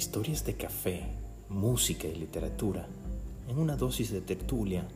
[0.00, 1.02] Historias de café,
[1.50, 2.86] música y literatura
[3.50, 4.88] en una dosis de tertulia,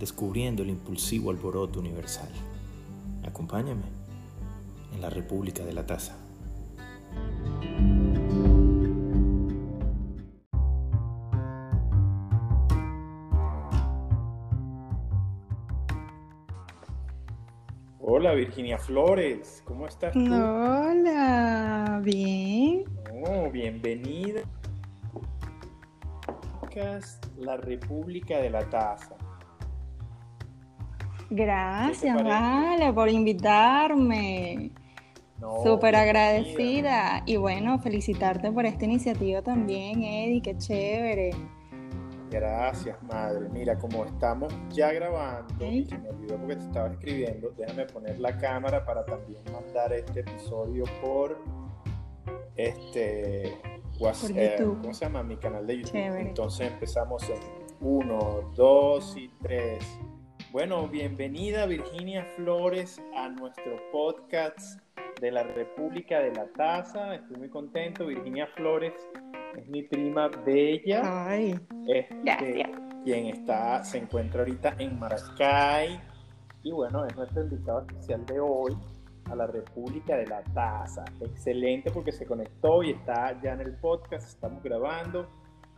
[0.00, 2.30] descubriendo el impulsivo alboroto universal.
[3.22, 3.82] Acompáñame
[4.94, 6.16] en la República de la Taza.
[18.00, 20.20] Hola Virginia Flores, ¿cómo estás tú?
[20.20, 22.95] Hola, bien.
[23.28, 24.42] Oh, bienvenida.
[27.38, 29.16] La República de la Taza.
[31.30, 32.22] Gracias?
[32.22, 34.70] Vale, por invitarme.
[35.40, 37.22] No, Súper agradecida.
[37.26, 41.30] Y bueno, felicitarte por esta iniciativa también, Eddie, qué chévere.
[42.30, 43.48] Gracias, madre.
[43.48, 48.20] Mira, como estamos ya grabando, y se me olvidó porque te estaba escribiendo, déjame poner
[48.20, 51.38] la cámara para también mandar este episodio por
[52.56, 53.56] este
[53.98, 54.56] whats- Por eh.
[54.58, 55.22] ¿cómo se llama?
[55.22, 55.92] Mi canal de YouTube.
[55.92, 56.28] Chévere.
[56.28, 57.40] Entonces empezamos en
[57.80, 59.84] uno, dos y tres.
[60.52, 64.80] Bueno, bienvenida Virginia Flores a nuestro podcast
[65.20, 67.14] de la República de la Taza.
[67.14, 68.06] Estoy muy contento.
[68.06, 68.94] Virginia Flores
[69.56, 71.02] es mi prima bella.
[71.28, 72.70] Ay, Este, Gracias.
[73.04, 76.00] quien está, se encuentra ahorita en Maracay
[76.62, 78.76] y bueno, es nuestro invitado especial de hoy
[79.30, 81.04] a la República de la Taza.
[81.20, 85.28] Excelente porque se conectó y está ya en el podcast, estamos grabando.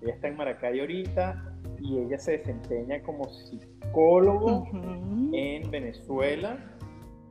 [0.01, 1.43] Ella está en Maracay ahorita
[1.81, 4.69] y ella se desempeña como psicólogo
[5.33, 6.59] en Venezuela.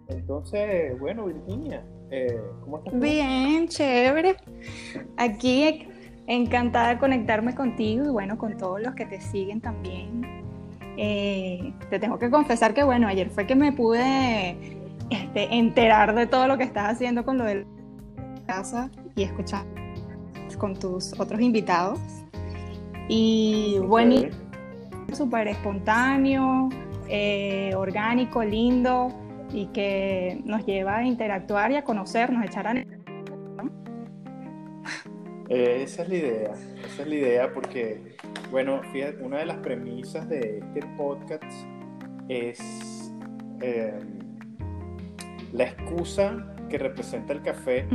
[0.10, 3.00] Entonces, bueno, Virginia, eh, ¿cómo estás?
[3.00, 4.36] Bien, chévere.
[5.18, 5.88] Aquí
[6.28, 10.22] encantada de conectarme contigo y bueno, con todos los que te siguen también.
[10.98, 14.77] Eh, te tengo que confesar que bueno, ayer fue que me pude
[15.10, 17.66] este, enterar de todo lo que estás haciendo con lo de la
[18.46, 19.66] casa y escuchar
[20.58, 22.00] con tus otros invitados.
[23.08, 24.30] Y bueno,
[25.14, 26.70] súper espontáneo,
[27.08, 29.10] eh, orgánico, lindo
[29.52, 32.73] y que nos lleva a interactuar y a conocernos, a echar a...
[35.50, 36.52] Eh, esa es la idea,
[36.86, 38.17] esa es la idea porque,
[38.52, 41.46] bueno, fíjate, una de las premisas de este podcast
[42.28, 43.14] es
[43.62, 43.98] eh,
[45.58, 46.38] la excusa
[46.70, 47.88] que representa el café,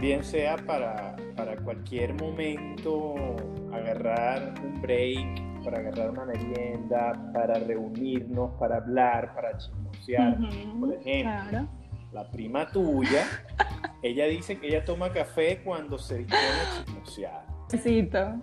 [0.00, 3.14] bien sea para, para cualquier momento
[3.72, 10.38] agarrar un break, para agarrar una merienda, para reunirnos, para hablar, para chismosear.
[10.78, 11.68] Por ejemplo, Claro.
[12.12, 13.24] La prima tuya,
[14.02, 17.46] ella dice que ella toma café cuando se dispone a chismosear.
[17.70, 18.34] Besito.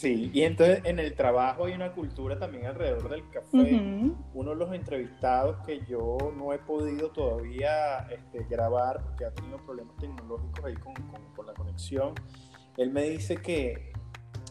[0.00, 3.56] Sí, y entonces en el trabajo hay una cultura también alrededor del café.
[3.74, 4.16] Ujú.
[4.34, 9.58] Uno de los entrevistados que yo no he podido todavía este, grabar porque ha tenido
[9.58, 12.14] problemas tecnológicos ahí con, con- con la conexión,
[12.76, 13.92] él me dice que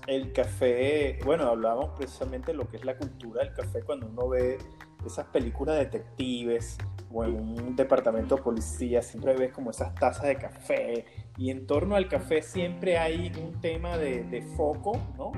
[0.08, 4.28] el café, bueno, hablábamos precisamente de lo que es la cultura del café cuando uno
[4.28, 4.58] ve
[5.06, 6.78] esas películas de detectives
[7.10, 11.06] o en un departamento de policía, siempre ves como esas tazas de café
[11.38, 15.32] y en torno al café siempre hay un tema de, de foco, ¿no?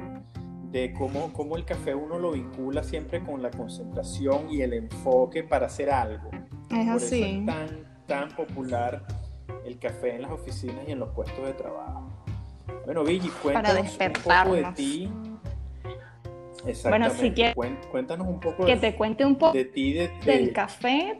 [0.71, 5.43] De cómo, cómo el café uno lo vincula siempre con la concentración y el enfoque
[5.43, 6.29] para hacer algo.
[6.31, 6.39] Es
[6.69, 7.23] Por eso así.
[7.23, 7.67] es tan,
[8.05, 9.03] tan popular
[9.65, 12.07] el café en las oficinas y en los puestos de trabajo.
[12.85, 15.09] Bueno, Vigi, cuéntanos un poco de ti.
[16.65, 17.17] Exactamente.
[17.17, 17.55] si quieres-
[17.91, 21.17] Cuéntanos un poco Que de, te cuente un poco de ti, de, de- del café.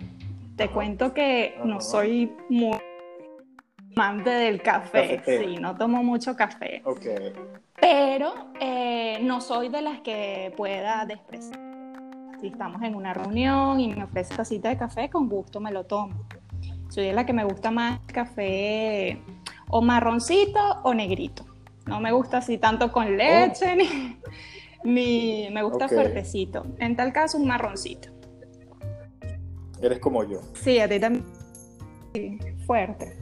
[0.56, 0.74] Te Ajá.
[0.74, 1.66] cuento que Ajá.
[1.66, 2.78] no soy muy
[4.00, 5.18] amante del café.
[5.18, 5.44] Cafetera.
[5.50, 6.82] Sí, no tomo mucho café.
[7.80, 11.60] Pero eh, no soy de las que pueda despreciar.
[12.42, 15.86] Si estamos en una reunión y me ofrece tacita de café, con gusto me lo
[15.86, 16.26] tomo.
[16.90, 19.22] Soy de la que me gusta más café
[19.70, 21.46] o marroncito o negrito.
[21.86, 24.18] No me gusta así tanto con leche, ni,
[24.84, 25.94] ni- me gusta Ok.
[25.94, 26.66] fuertecito.
[26.80, 28.10] En tal caso, un marroncito.
[29.82, 30.42] eres como yo.
[30.54, 31.26] Sí, a ti también.
[32.14, 33.18] Sí, fuerte.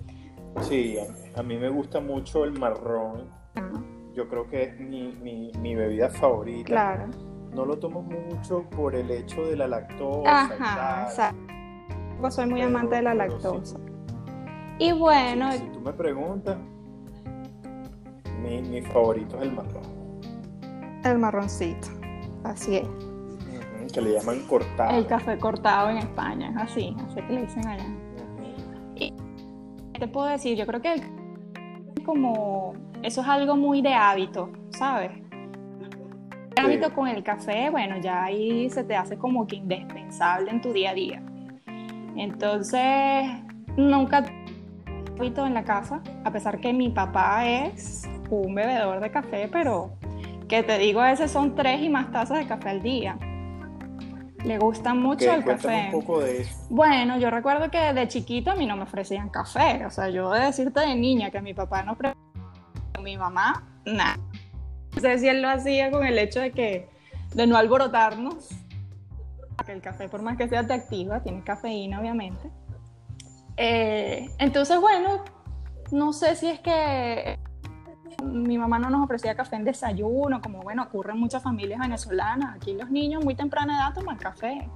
[0.62, 0.98] Sí,
[1.36, 3.30] a, mí me gusta mucho el marrón.
[3.56, 3.70] Ajá,
[4.14, 6.66] Yo creo que es mi, mi- mi bebida favorita.
[6.68, 7.06] Claro.
[7.54, 10.42] No lo tomo mucho por el hecho de la lactosa.
[10.44, 12.32] Ajá, exacto.
[12.32, 13.18] Soy muy Pero- amante de la sí.
[13.18, 13.78] lactosa.
[14.80, 16.58] Y bueno, Si, si tú me preguntas,
[18.42, 19.84] mi, mi favorito es el marrón.
[21.04, 21.88] el marroncito.
[22.44, 22.88] Así es.
[23.94, 24.98] Que le llaman cortado.
[24.98, 27.86] El café cortado en España, es así, así que le dicen allá.
[30.00, 31.02] Te puedo decir, yo creo que el
[32.06, 32.74] como
[33.04, 35.12] eso es algo muy de hábito, ¿sabes?
[36.56, 40.62] El hábito con el café, bueno, ya ahí se te hace como que indispensable en
[40.62, 41.22] tu día a día.
[42.16, 43.28] Entonces,
[43.76, 44.26] nunca
[45.18, 49.92] hábito en la casa, a pesar que mi papá es un bebedor de café, pero
[50.48, 53.18] que te digo, a veces son tres y más tazas de café al día.
[54.48, 55.92] Le gusta mucho el café.
[55.94, 56.56] un poco de eso.
[56.70, 59.86] Bueno, yo recuerdo que de chiquito a mí no me ofrecían café.
[59.86, 61.98] O sea, yo de decirte de niña que mi papá no
[63.04, 64.18] mi mamá, nada.
[64.96, 66.90] No sé si él lo hacía con el hecho de que
[67.34, 68.50] de no alborotarnos.
[69.66, 72.50] Que el café, por más que sea, te activa, tiene cafeína, obviamente.
[73.58, 75.26] Eh, entonces, bueno,
[75.92, 77.38] no sé si es que
[78.24, 82.56] mi mamá no nos ofrecía café en desayuno, como bueno, ocurre en muchas familias venezolanas.
[82.56, 84.70] Aquí los niños muy temprana edad toman café.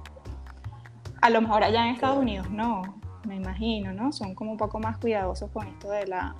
[1.20, 2.82] A lo mejor allá en Estados Unidos no,
[3.26, 4.12] me imagino, ¿no?
[4.12, 6.34] Son como un poco más cuidadosos con esto de la,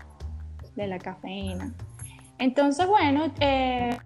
[0.74, 1.72] de la cafeína.
[2.38, 3.96] Entonces, bueno, eh,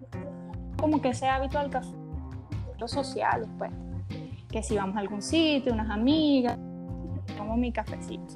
[0.77, 1.89] como que ese hábito del café,
[2.77, 3.71] los sociales, pues,
[4.51, 6.57] que si vamos a algún sitio, unas amigas,
[7.37, 8.35] como mi cafecito.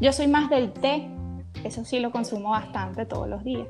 [0.00, 1.08] Yo soy más del té,
[1.64, 3.68] eso sí lo consumo bastante todos los días.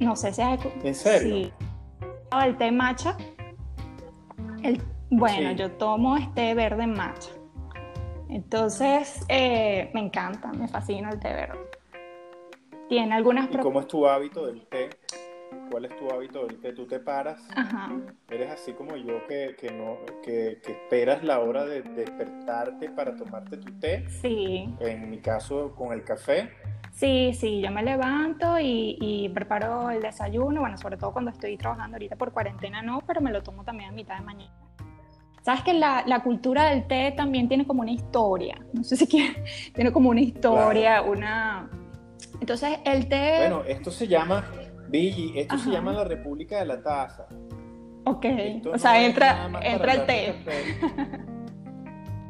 [0.00, 1.34] No sé si has ¿En serio?
[1.34, 1.52] Sí.
[2.44, 3.16] El té matcha.
[4.62, 7.30] El, bueno, yo tomo este verde matcha.
[8.28, 11.70] Entonces, eh, me encanta, me fascina el té verde.
[12.88, 13.48] Tiene algunas...
[13.50, 14.90] ¿Y cómo es tu hábito del té?
[15.70, 16.72] ¿Cuál es tu hábito del té?
[16.72, 17.42] ¿Tú te paras?
[17.54, 17.90] Ajá.
[18.30, 23.16] ¿Eres así como yo que, que no, que, que, esperas la hora de despertarte para
[23.16, 24.08] tomarte tu té?
[24.08, 24.72] Sí.
[24.80, 26.50] En mi caso, con el café.
[26.94, 31.96] Sí, sí, yo me levanto y, preparo el desayuno, bueno, sobre todo cuando estoy trabajando
[31.96, 34.52] ahorita por cuarentena no, pero me lo tomo también a mitad de mañana.
[35.42, 39.08] Sabes que la, la cultura del té también tiene como una historia, no sé si
[39.08, 39.44] quiere,
[39.74, 41.68] tiene como una historia, una...
[42.40, 43.38] Entonces el té...
[43.40, 44.44] Bueno, esto se llama,
[44.94, 47.26] Billy, esto se llama la República de la Taza.
[48.04, 48.26] Ok,
[48.72, 50.34] o sea, entra, entra el té.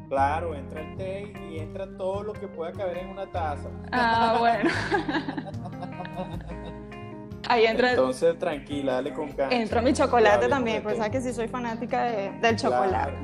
[0.09, 3.69] Claro, entra el té y entra todo lo que pueda caber en una taza.
[3.91, 4.71] Ah, bueno.
[7.49, 7.91] Ahí entra.
[7.91, 9.53] Entonces, tranquila, dale con calma.
[9.53, 12.05] Entra mi chocolate también, pues sabes que sí soy fanática
[12.41, 13.17] del chocolate.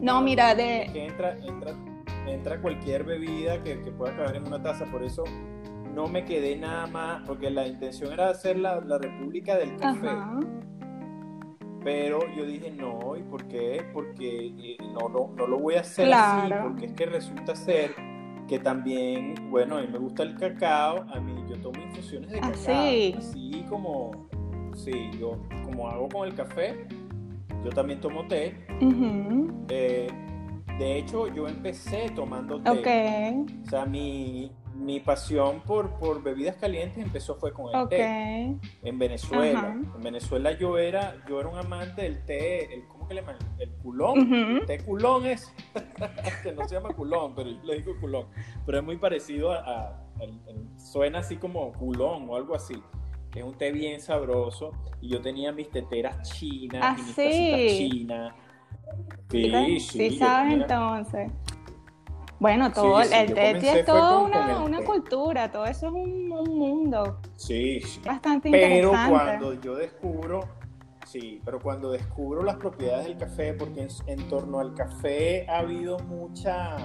[0.00, 0.84] No, mira, de.
[0.94, 1.36] entra,
[2.26, 5.22] entra, cualquier bebida que, pueda caber en una taza, por eso
[5.96, 10.10] no me quedé nada más, porque la intención era hacer la, República del Café.
[11.82, 13.82] Pero yo dije, no, ¿y por qué?
[13.94, 17.94] Porque eh, no, no, no, lo voy a hacer así, porque es que resulta ser
[18.46, 22.40] que también, bueno, a mí me gusta el cacao, a mí yo tomo infusiones de
[22.40, 24.28] cacao, así como,
[24.74, 26.86] sí, yo como hago con el café,
[27.64, 28.54] yo también tomo té.
[29.70, 30.08] Eh,
[30.78, 33.34] de hecho, yo empecé tomando té.
[33.64, 34.52] O sea, mi,
[34.86, 39.76] mi pasión por, por bebidas calientes empezó fue con el té en Venezuela.
[39.96, 43.36] En Venezuela yo era, yo era un amante del té, el, ¿cómo que le llaman?
[43.58, 44.32] El culón.
[44.32, 45.52] El té culón es,
[46.44, 48.26] que no se llama culón, pero yo le digo culón.
[48.64, 50.04] Pero es muy parecido a,
[50.76, 52.80] suena así como culón o algo así.
[53.34, 54.70] Es un té bien sabroso.
[55.00, 57.90] Y yo tenía mis teteras chinas ¿Ah, y mis sí?
[57.90, 58.34] chinas.
[59.30, 61.32] Sí, sí, sí, sabes entonces.
[62.38, 67.18] Bueno, todo el té es toda una, cultura, todo eso es un, mundo.
[67.36, 68.00] Sí, sí.
[68.04, 70.46] Bastante pero cuando yo descubro,
[71.06, 75.98] sí, pero cuando descubro las propiedades del café, porque en, torno al café ha habido
[76.00, 76.76] mucha,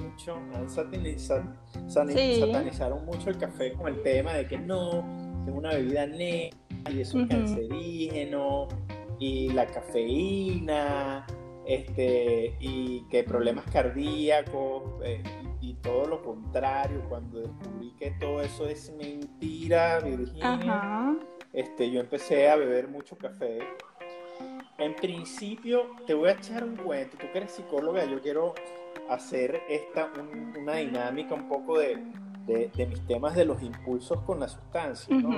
[0.00, 0.38] mucho,
[0.68, 5.00] satanizaron mucho el café con el tema de que no,
[5.46, 6.56] es una bebida negra
[6.90, 8.68] y eso es cancerígeno
[9.18, 11.26] y la cafeína
[11.66, 15.22] este, y que problemas cardíacos eh,
[15.60, 21.16] y, todo lo contrario, cuando descubrí que todo eso es mentira, Virginia,
[21.52, 23.58] este, yo empecé a beber mucho café.
[24.78, 28.54] En principio, te voy a echar un cuento, tú que eres psicóloga, yo quiero
[29.08, 30.10] hacer esta,
[30.58, 31.98] una dinámica un poco de,
[32.46, 35.30] de, mis temas de los impulsos con la sustancia, ¿no?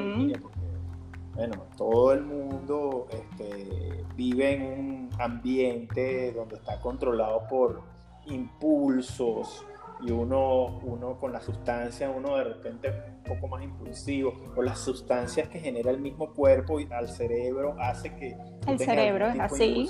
[1.36, 7.82] Bueno, todo el mundo este, vive en un ambiente donde está controlado por
[8.26, 9.64] impulsos
[10.00, 14.78] y uno, uno con la sustancia, uno de repente un poco más impulsivo, o las
[14.78, 18.36] sustancias que genera el mismo cuerpo y al cerebro hace que...
[18.66, 19.88] El cerebro es así.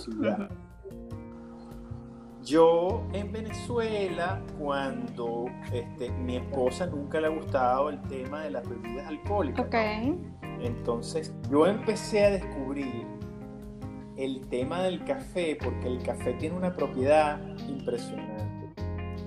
[2.42, 8.68] Yo en Venezuela, cuando este, mi esposa nunca le ha gustado el tema de las
[8.68, 9.66] bebidas alcohólicas.
[10.60, 13.06] Entonces yo empecé a descubrir
[14.16, 18.46] el tema del café porque el café tiene una propiedad impresionante.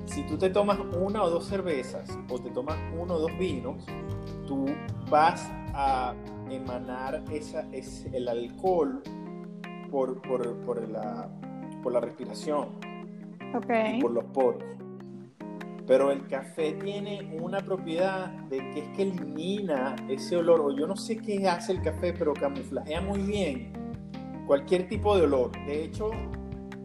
[0.06, 3.86] Si tú te tomas una o dos cervezas o te tomas uno o dos vinos,
[4.48, 4.66] tú
[5.10, 6.16] vas a
[6.50, 7.68] emanar esa,
[8.12, 9.04] el alcohol
[9.92, 11.30] por, por, la,
[11.84, 12.70] por la respiración
[13.94, 14.79] y por los poros.
[15.89, 20.86] Pero el café tiene una propiedad de que es que elimina ese olor, o yo
[20.86, 23.74] no sé qué hace el café, pero camuflajea muy bien
[24.46, 25.51] cualquier tipo de olor.
[25.65, 26.12] De hecho,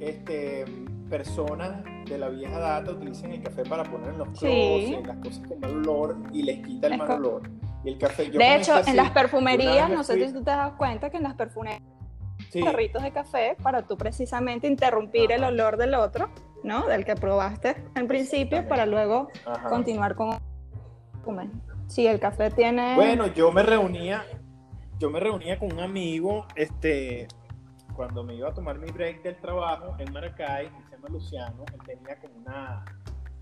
[0.01, 0.65] este,
[1.11, 5.49] personas de la vieja data utilizan el café para poner en los closets, las cosas
[5.49, 7.43] con mal olor y les quita el mal olor.
[7.85, 11.11] Y el café, de hecho, en las perfumerías, no sé si tú te das cuenta
[11.11, 11.83] que en las perfumerías
[12.51, 12.63] sí.
[12.63, 16.29] carritos de café para tú precisamente interrumpir el olor del otro,
[16.63, 16.87] ¿no?
[16.87, 19.29] Del que probaste en principio para luego
[19.69, 20.39] continuar con
[21.87, 24.25] Sí, el café tiene Bueno, yo me reunía
[24.99, 27.27] yo me reunía con un amigo este
[27.95, 31.81] cuando me iba a tomar mi break del trabajo en Maracay, se llama Luciano, él
[31.87, 32.85] tenía como una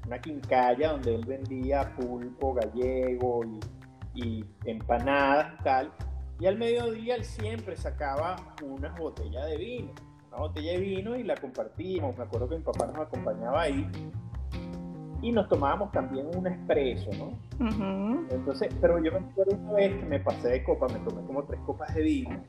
[0.07, 3.43] una quincalla donde él vendía pulpo gallego
[4.15, 5.93] y, y empanadas y tal
[6.43, 8.35] y al mediodía él siempre sacaba
[8.65, 9.93] una botella de vino,
[10.27, 12.19] una botella de vino y la compartíamos.
[12.19, 13.89] Me acuerdo que mi papá nos acompañaba ahí
[15.23, 17.39] y nos tomábamos también un espresso, ¿no?
[18.29, 21.45] Entonces, pero yo me acuerdo una vez que me pasé de copa, me tomé como
[21.45, 22.45] tres copas de vino.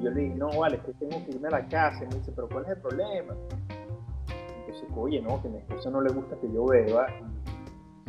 [0.00, 2.02] Y yo le dije, no, vale, es que tengo que irme a la casa.
[2.02, 3.32] Y me dice, pero ¿cuál es el problema?
[4.58, 7.06] Entonces, oye, no, que a mi esposa no le gusta que yo beba.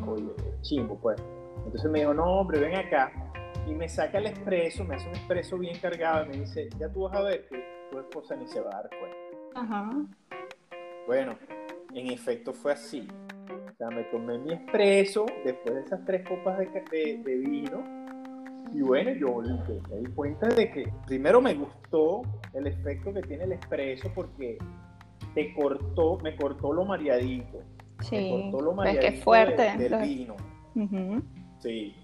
[0.04, 1.22] oye, chimbo, pues.
[1.64, 3.12] Entonces me dijo, no, hombre, ven acá
[3.68, 6.90] y me saca el expreso, me hace un expreso bien cargado y me dice, ya
[6.90, 9.18] tú vas a ver que tu esposa ni se va a dar cuenta.
[9.56, 9.92] Ajá.
[11.06, 11.38] Bueno,
[11.94, 13.08] en efecto fue así.
[13.50, 17.84] O sea, me tomé mi expreso después de esas tres copas de, de, vino
[18.74, 19.42] y bueno, yo
[19.90, 22.22] me di cuenta de que primero me gustó
[22.54, 24.58] el efecto que tiene el expreso porque
[25.34, 27.62] te cortó, me cortó lo mareadito.
[28.02, 29.78] Sí, me cortó lo mareadito es que fuerte.
[29.78, 30.36] del vino.
[31.60, 31.96] Sí.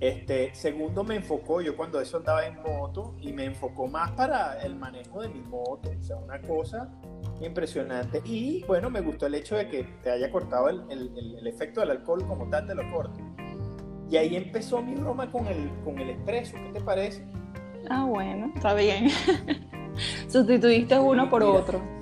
[0.00, 4.62] Este, segundo, me enfocó, yo cuando eso andaba en moto, y me enfocó más para
[4.62, 6.88] el manejo de mi moto, o sea, una cosa
[7.40, 8.22] impresionante.
[8.24, 11.90] Y bueno, me gustó el hecho de que te haya cortado el, el, efecto del
[11.90, 13.20] alcohol como tal, te lo corte.
[14.08, 17.26] Y ahí empezó mi broma con el, con el expreso, ¿qué te parece?
[17.90, 19.08] Ah, bueno, está bien.
[20.28, 21.97] Sustituiste uno por otro.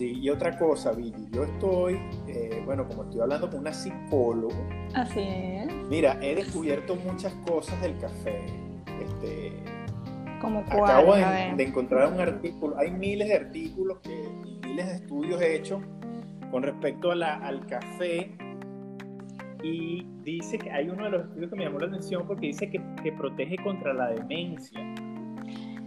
[0.00, 4.56] Sí, y otra cosa, Billy, yo estoy, eh, bueno, como estoy hablando con una psicóloga.
[4.94, 5.70] Así es.
[5.90, 8.46] Mira, he descubierto muchas cosas del café.
[8.98, 9.62] Este,
[10.40, 10.84] ¿Como cuál?
[10.84, 15.82] Acabo de, encontrar un artículo, hay miles de artículos que, y miles de estudios hechos
[16.50, 18.34] con respecto a la, al café
[19.62, 22.70] y dice que hay uno de los estudios que me llamó la atención porque dice
[22.70, 24.80] que, que protege contra la demencia.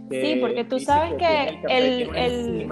[0.08, 2.68] sí, porque tú sabes que, el, el,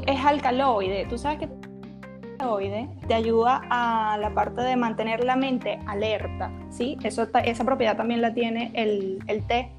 [0.00, 1.06] es alcaloide.
[1.06, 6.50] Tú sabes que el alcaloide te ayuda a la parte de mantener la mente alerta,
[6.70, 6.96] ¿sí?
[7.02, 9.70] Esa propiedad también la tiene el, té,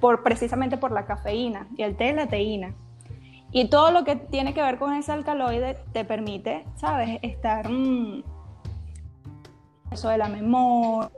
[0.00, 2.74] por, precisamente por la cafeína, y el té es la teína.
[3.52, 7.18] Y todo lo que tiene que ver con ese alcaloide te permite, ¿sabes?
[7.22, 7.68] Estar...
[7.68, 8.22] Mm,
[9.92, 11.10] eso de la memoria,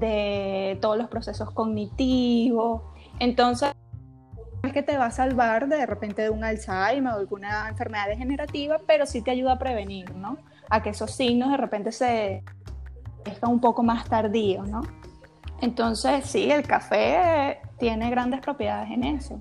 [0.00, 2.82] de todos los procesos cognitivos.
[3.18, 3.74] Entonces,
[4.72, 9.06] que te va a salvar de repente de un Alzheimer o alguna enfermedad degenerativa, pero
[9.06, 10.38] sí te ayuda a prevenir, ¿no?
[10.68, 12.42] A que esos signos de repente se
[13.24, 14.82] están un poco más tardíos, ¿no?
[15.60, 19.40] Entonces, sí, el café tiene grandes propiedades en eso.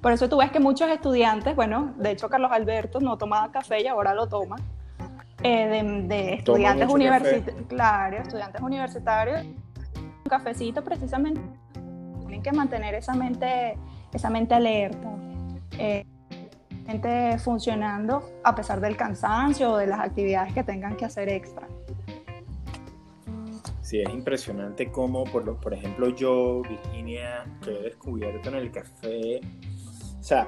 [0.00, 3.82] Por eso tú ves que muchos estudiantes, bueno, de hecho Carlos Alberto no tomaba café
[3.82, 4.56] y ahora lo toma,
[5.42, 11.40] eh, de, estudiantes universitarios, claro, estudiantes universitarios, un cafecito precisamente
[12.28, 13.76] tienen que mantener esa mente,
[14.12, 15.16] esa mente alerta,
[15.78, 16.04] eh,
[17.38, 21.66] funcionando a pesar del cansancio o de las actividades que tengan que hacer extra.
[23.80, 28.70] Sí, es impresionante cómo, por, lo, por ejemplo, yo, Virginia, que he descubierto en el
[28.70, 29.40] café,
[30.18, 30.46] o sea,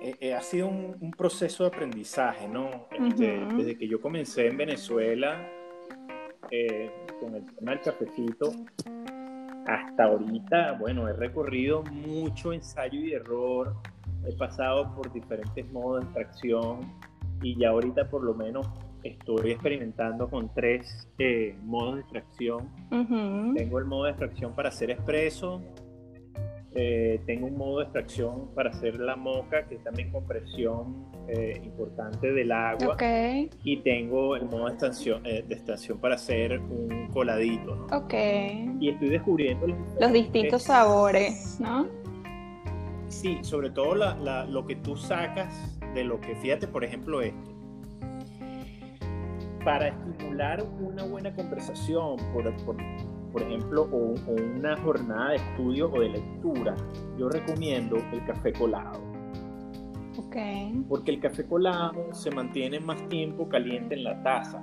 [0.00, 2.86] eh, eh, ha sido un, proceso de aprendizaje, ¿no?
[2.90, 5.46] Este, desde que yo comencé en Venezuela
[6.50, 8.50] eh, con el tema del cafecito,
[9.66, 13.74] hasta ahorita, bueno, he recorrido mucho ensayo y error,
[14.26, 16.80] he pasado por diferentes modos de extracción
[17.42, 18.68] y ya ahorita por lo menos
[19.02, 22.68] estoy experimentando con tres eh, modos de extracción.
[23.54, 25.62] Tengo el modo de extracción para hacer expreso,
[26.72, 31.60] eh, tengo un modo de extracción para hacer la moca, que es también compresión eh,
[31.64, 32.96] importante del agua.
[33.64, 37.74] Y tengo el modo de extracción, eh, de extracción para hacer un coladito.
[37.74, 37.86] ¿no?
[38.80, 41.88] Y estoy descubriendo los, distintos sabores, ¿no?
[43.08, 47.50] Sí, sobre todo lo que tú sacas de lo que, fíjate, por ejemplo, esto.
[49.64, 52.76] Para estimular una buena conversación, por, por
[53.32, 54.14] por ejemplo, o,
[54.56, 56.74] una jornada de estudio o de lectura,
[57.18, 59.00] yo recomiendo el café colado.
[60.26, 60.84] Okay.
[60.88, 64.62] Porque el café colado se mantiene más tiempo caliente en la taza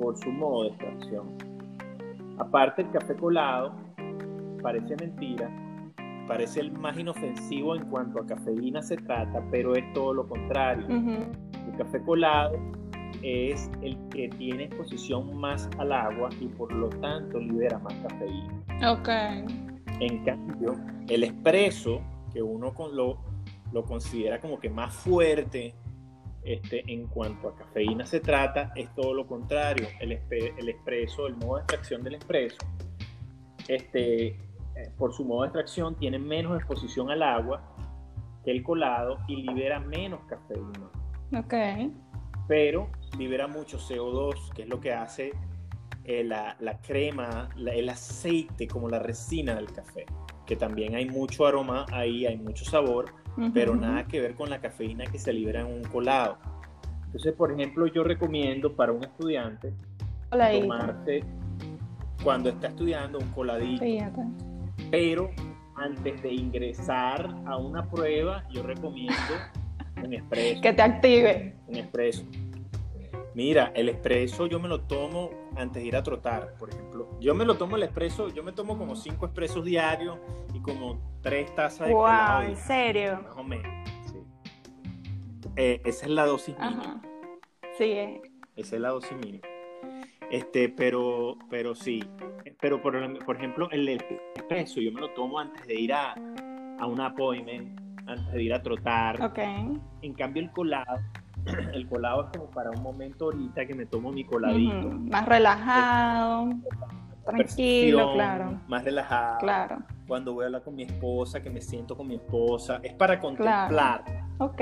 [0.00, 1.36] por su modo de extracción.
[2.38, 3.74] Aparte, el café colado
[4.62, 5.50] parece mentira,
[6.26, 10.86] parece el más inofensivo en cuanto a cafeína se trata, pero es todo lo contrario.
[10.88, 12.52] El café colado
[13.22, 18.64] es el que tiene exposición más al agua y por lo tanto libera más cafeína.
[18.90, 19.08] Ok.
[20.00, 20.76] En cambio,
[21.08, 22.00] el espresso,
[22.32, 23.18] que uno con lo,
[23.72, 25.74] lo considera como que más fuerte
[26.44, 29.86] este, en cuanto a cafeína se trata, es todo lo contrario.
[30.00, 32.58] El, el espresso, el modo de extracción del espresso,
[33.68, 34.38] este, eh,
[34.98, 37.62] por su modo de extracción, tiene menos exposición al agua
[38.44, 40.90] que el colado y libera menos cafeína.
[41.38, 41.54] Ok.
[42.48, 45.32] Pero libera mucho CO2, que es lo que hace
[46.04, 50.06] eh, la, crema, el aceite, como la resina del café,
[50.46, 53.14] que también hay mucho aroma ahí, hay mucho sabor,
[53.54, 56.38] pero nada que ver con la cafeína que se libera en un colado.
[57.06, 59.72] Entonces, por ejemplo, yo recomiendo para un estudiante
[60.30, 61.22] tomarse
[62.22, 63.84] cuando está estudiando un coladito.
[64.90, 65.30] Pero
[65.76, 69.14] antes de ingresar a una prueba, yo recomiendo
[70.02, 70.60] un expreso.
[70.60, 71.56] Que te active.
[71.68, 72.24] Un expreso.
[73.34, 77.08] Mira, el expreso yo me lo tomo antes de ir a trotar, por ejemplo.
[77.18, 80.18] Yo me lo tomo el expreso, yo me tomo como cinco expresos diarios
[80.52, 83.20] y como tres tazas de wow, ¿en serio?
[83.22, 84.18] Más o menos, sí.
[85.56, 87.00] Eh, esa es la dosis mínima.
[87.78, 87.84] Sí.
[87.84, 88.22] Eh.
[88.54, 89.46] Esa es la dosis mínima.
[90.30, 92.04] Este, pero, pero sí.
[92.60, 96.12] Pero por, por ejemplo, el expreso yo me lo tomo antes de ir a,
[96.78, 99.22] a un appointment, antes de ir a trotar.
[99.22, 99.38] Ok.
[100.02, 101.00] En cambio, el colado
[101.74, 104.90] el colado es como para un momento ahorita que me tomo mi coladito.
[104.90, 106.50] Más relajado,
[107.24, 108.60] tranquilo, claro.
[108.68, 109.38] Más relajado.
[109.38, 109.78] Claro.
[110.06, 112.80] Cuando voy a hablar con mi esposa, que me siento con mi esposa.
[112.82, 114.04] Es para contemplar.
[114.38, 114.60] Ok.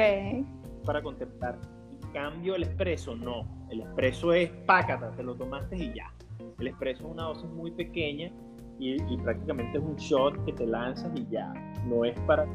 [0.84, 1.58] Para contemplar.
[2.02, 3.46] En cambio, el expreso no.
[3.70, 6.12] El expreso es pácata, te lo tomaste y ya.
[6.58, 8.30] El expreso es una dosis muy pequeña
[8.78, 11.52] y, prácticamente es un shot que te lanzas y ya.
[11.86, 12.46] No es para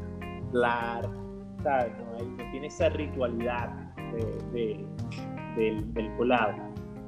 [0.48, 1.08] hablar,
[1.62, 1.92] ¿sabes?
[1.98, 3.85] no tiene esa ritualidad
[4.52, 6.56] del, colado.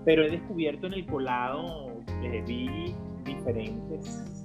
[0.04, 1.92] Pero he descubierto en el colado,
[2.22, 2.94] eh, vi
[3.24, 4.42] diferentes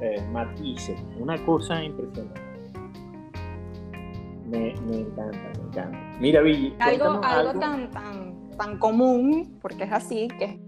[0.00, 2.40] eh, matices, una cosa impresionante.
[4.46, 5.98] Me, encanta, me encanta.
[6.18, 6.74] Mira, Billy.
[6.80, 10.58] Algo, algo, tan, tan, tan común, porque es así, que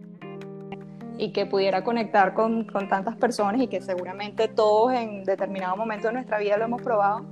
[1.18, 6.08] y que pudiera conectar con, con, tantas personas y que seguramente todos en determinado momento
[6.08, 7.26] de nuestra vida lo hemos probado,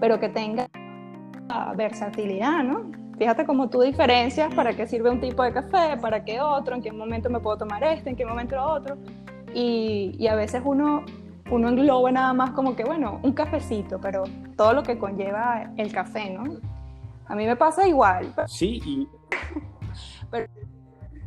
[0.00, 0.66] pero que tenga
[1.76, 2.99] versatilidad, ¿no?
[3.20, 6.80] Fíjate cómo tú diferencias para qué sirve un tipo de café, para qué otro, en
[6.80, 8.96] qué momento me puedo tomar este, en qué momento otro.
[9.52, 11.04] Y, y a veces uno,
[11.50, 14.24] uno engloba nada más como que, bueno, un cafecito, pero
[14.56, 16.44] todo lo que conlleva el café, ¿no?
[17.26, 18.32] A mí me pasa igual.
[18.46, 19.08] Sí, y...
[20.30, 20.48] pero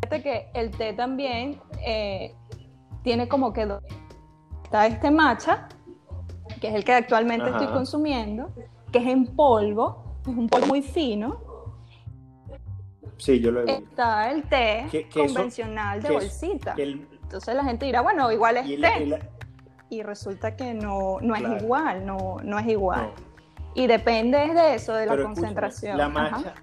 [0.02, 2.34] fíjate que el té también eh,
[3.04, 3.72] tiene como que...
[4.64, 5.68] Está este matcha,
[6.60, 8.50] que es el que actualmente estoy consumiendo,
[8.92, 11.43] que es en polvo, es un polvo muy fino,
[13.18, 13.84] Sí, yo lo he visto.
[13.84, 16.76] Está el té convencional de bolsita.
[16.78, 19.20] Entonces la gente dirá, bueno, igual es té.
[19.90, 23.12] Y, resulta que no, no es igual, no, no es igual.
[23.76, 25.98] Y depende de eso, de la concentración.
[25.98, 26.54] La macha,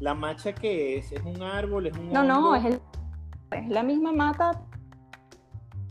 [0.00, 1.12] ¿La macha qué es?
[1.12, 1.86] ¿Es un árbol?
[1.86, 2.80] ¿Es un No, no, es, el,
[3.52, 4.62] es la misma mata.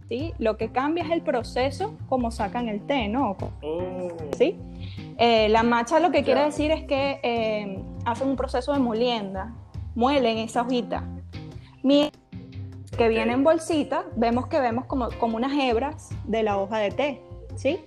[0.10, 0.34] ¿sí?
[0.40, 3.38] Lo que cambia es el proceso como sacan el té, ¿no?
[3.62, 4.10] Oh.
[4.38, 4.58] ¿Sí?
[5.18, 9.54] Eh, la macha lo que quiere decir es que eh, hacen un proceso de molienda
[9.96, 11.04] muelen esa hojita.
[12.98, 16.92] que viene en bolsita, vemos que vemos como, como unas hebras de la hoja de
[16.92, 17.24] té,
[17.56, 17.86] ¿sí?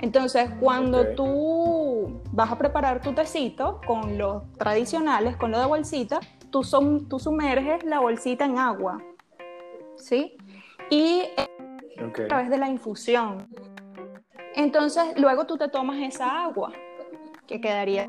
[0.00, 6.20] Entonces, cuando tú vas a preparar tu tecito con los tradicionales, con lo de bolsita,
[6.50, 9.02] tú, son, tú sumerges la bolsita en agua,
[9.96, 10.36] ¿sí?
[10.88, 13.46] Y a través de la infusión.
[14.54, 16.72] Entonces, luego tú te tomas esa agua
[17.46, 18.08] que quedaría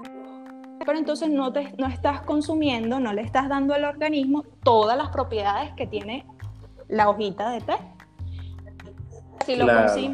[0.86, 5.10] pero entonces no, te, no estás consumiendo, no le estás dando al organismo todas las
[5.10, 6.26] propiedades que tiene
[6.88, 7.74] la hojita de té.
[9.46, 9.66] Si lo,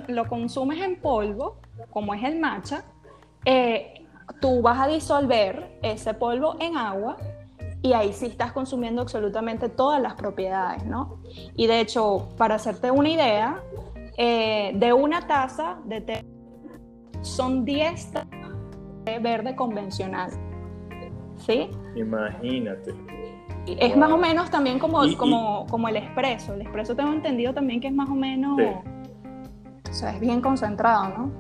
[0.08, 1.58] lo consumes en polvo,
[1.90, 2.86] como es el matcha,
[3.46, 4.06] eh,
[4.40, 7.18] tú vas a disolver ese polvo en agua
[7.82, 11.20] y ahí sí estás consumiendo absolutamente todas las propiedades, ¿no?
[11.56, 13.62] Y de hecho, para hacerte una idea,
[14.18, 16.26] eh, de una taza de té
[17.22, 18.12] son 10
[19.06, 20.47] de verde convencional.
[21.38, 21.69] ¿Sí?
[21.95, 22.93] Imagínate.
[23.65, 26.54] Es más o menos también como, como, como el expreso.
[26.54, 28.60] El expreso tengo entendido también que es más o menos,
[29.89, 31.32] o sea, es bien concentrado, ¿no?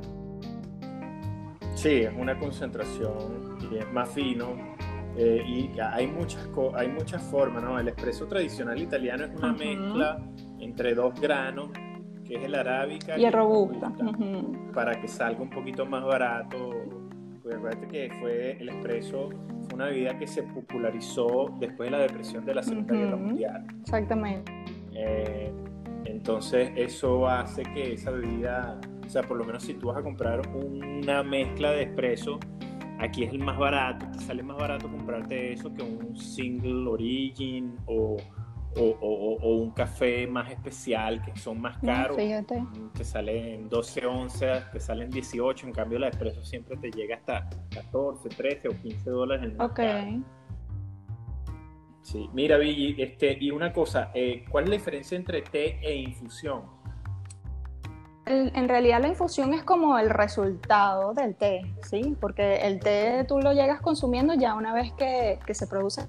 [1.75, 4.55] Sí, es una concentración y es más fino.
[5.15, 7.79] Eh, y hay muchas, hay muchas formas, ¿no?
[7.79, 10.19] El espresso tradicional italiano es una mezcla
[10.59, 11.69] entre dos granos,
[12.23, 13.91] que es el arábica y, el robusta,
[14.73, 16.71] para que salga un poquito más barato.
[17.39, 19.29] Acuérdate que fue el espresso
[19.66, 23.67] fue una bebida que se popularizó después de la depresión de la Segunda Guerra Mundial.
[23.81, 24.51] Exactamente.
[24.93, 25.51] Eh,
[26.05, 30.01] entonces eso hace que esa bebida, o sea, por lo menos si tú vas a
[30.01, 32.39] comprar una mezcla de espresso,
[32.97, 37.75] aquí es el más barato, te sale más barato comprarte eso que un single origin
[37.85, 38.17] o,
[38.75, 45.67] un café más especial que son más caros, que salen 12 onzas, que salen 18,
[45.67, 49.57] en cambio la espresso siempre te llega hasta 14, 13 o 15 dólares en el
[49.57, 50.23] mercado.
[52.03, 55.95] Sí, mira, Billy, este, y una cosa, eh, ¿cuál es la diferencia entre té e
[55.95, 56.77] infusión?
[58.29, 62.15] en realidad la infusión es como el resultado del té, ¿sí?
[62.19, 66.07] Porque el té tú lo llegas consumiendo ya una vez que, se produce.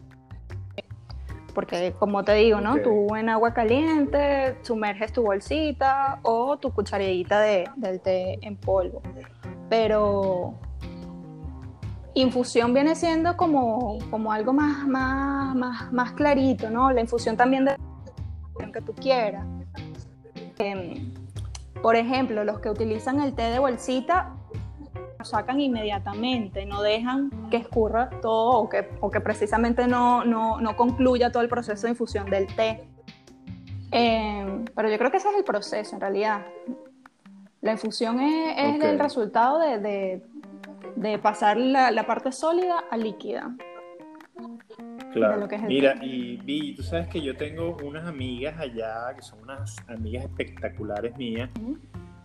[1.58, 2.76] Porque como te digo, ¿no?
[2.76, 9.02] Tú en agua caliente sumerges tu bolsita o tu cucharadita de, del té en polvo.
[9.68, 10.54] Pero
[12.14, 16.92] Infusión viene siendo como, como algo más, más, más, más, clarito, ¿no?
[16.92, 17.76] La infusión también de
[18.72, 19.44] que tú quieras.
[20.60, 21.12] Em,
[21.82, 24.37] por ejemplo, los que utilizan el té de bolsita lo
[25.30, 30.76] sacan inmediatamente, no dejan que escurra todo o que, o que precisamente no, no, no,
[30.76, 32.84] concluya todo el proceso de infusión del té.
[33.90, 36.46] Em, pero yo creo que ese es el proceso en realidad.
[37.60, 40.22] La infusión es, es el resultado de,
[40.96, 43.54] de pasar la, parte sólida a líquida.
[45.12, 45.48] Claro.
[45.66, 50.24] Mira, y Vi, tú sabes que yo tengo unas amigas allá, que son unas amigas
[50.24, 51.50] espectaculares mías,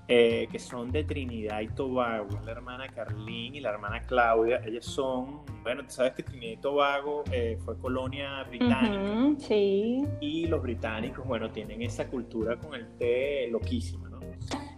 [0.10, 4.62] eh, que son de Trinidad y Tobago, la hermana Carlín y la hermana Claudia.
[4.66, 9.36] Ellas son, bueno, tú sabes que Trinidad y Tobago eh, fue colonia británica.
[9.39, 10.04] sí.
[10.20, 14.20] Y los británicos, bueno, tienen esa cultura con el té loquísima, ¿no?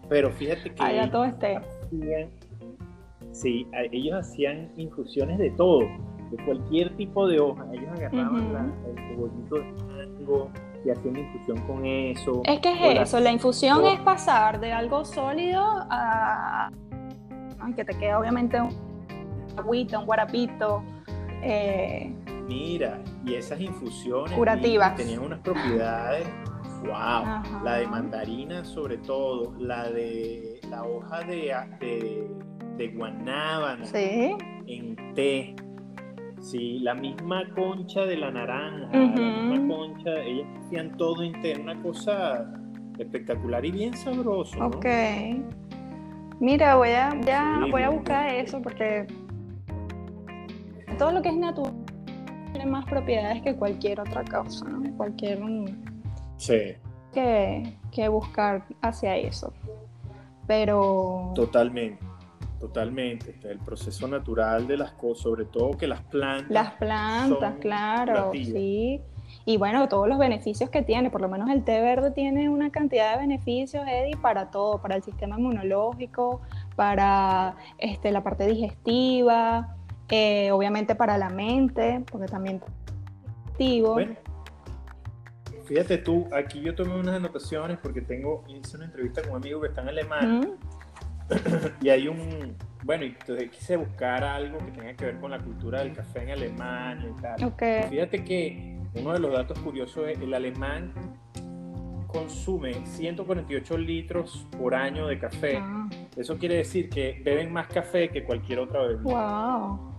[0.08, 0.84] Pero fíjate que...
[0.84, 1.60] Allá todo es té.
[3.32, 5.82] Sí, ellos hacían infusiones de todo,
[6.32, 7.66] de cualquier tipo de hoja.
[7.74, 10.52] Ellos agarraban el cogollito de mango
[10.86, 12.42] y hacían infusión con eso.
[12.46, 16.70] Es que es eso, la, infusión es pasar de algo sólido a.
[17.76, 18.70] que te queda obviamente un
[19.58, 20.84] agüita, un guarapito.
[21.42, 22.14] Eh,
[22.48, 26.28] Mira, y esas infusiones curativas tenían unas propiedades.
[26.84, 27.64] ¡Wow!
[27.64, 31.52] La de mandarina, sobre todo, la de la hoja de
[32.78, 35.56] de guanábana en té.
[36.46, 41.60] Sí, la misma concha de la naranja, la misma concha, ellas hacían todo en té,
[41.60, 42.54] una cosa
[43.00, 44.64] espectacular y bien sabroso.
[44.64, 44.86] Ok.
[46.40, 49.08] Mira, voy a, ya voy a buscar eso porque
[51.00, 51.74] todo lo que es natural
[52.52, 54.96] tiene más propiedades que cualquier otra cosa, ¿no?
[54.98, 55.40] Cualquier.
[56.38, 56.76] Sí.
[57.12, 59.52] Que, que buscar hacia eso.
[60.46, 61.32] Pero.
[61.34, 62.05] Totalmente.
[62.66, 66.50] Totalmente, el proceso natural de las cosas, sobre todo que las plantas.
[66.50, 69.00] Las plantas, claro, sí.
[69.46, 72.72] Y bueno, todos los beneficios que tiene, por lo menos el té verde tiene una
[72.72, 76.42] cantidad de beneficios, Eddie, para todo, para el sistema inmunológico,
[76.76, 79.76] para este, la parte digestiva,
[80.10, 82.64] eh, obviamente para la mente, porque también
[83.48, 83.94] activo.
[83.94, 84.16] Bueno,
[85.66, 89.62] fíjate tú, aquí yo tomé unas anotaciones porque tengo, hice una entrevista con un amigo
[89.62, 90.50] que está en Alemania.
[91.82, 95.80] y hay un, bueno, entonces quise buscar algo que tenga que ver con la cultura
[95.80, 97.90] del café en Alemania y tal.
[97.90, 100.94] Fíjate que uno de los datos curiosos es el alemán
[102.16, 105.58] consume 148 litros por año de café.
[105.58, 105.90] Ah.
[106.16, 109.04] Eso quiere decir que beben más café que cualquier otra bebida.
[109.04, 109.96] Wow.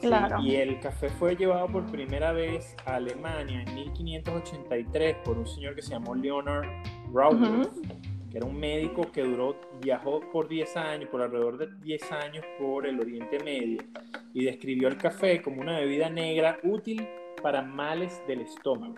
[0.00, 0.40] Claro.
[0.40, 5.74] y el café fue llevado por primera vez a Alemania en 1583 por un señor
[5.74, 6.66] que se llamó Leonard
[8.36, 12.44] Rauber era un médico que duró, viajó por 10 años, por alrededor de 10 años
[12.58, 13.78] por el Oriente Medio
[14.32, 17.06] y describió el café como una bebida negra útil
[17.42, 18.96] para males del estómago.